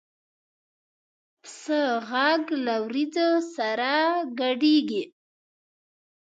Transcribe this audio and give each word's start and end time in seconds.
پسه 1.41 1.81
غږ 2.09 2.43
له 2.65 2.75
وریځو 2.83 3.29
سره 3.55 3.91
ګډېږي. 4.39 5.03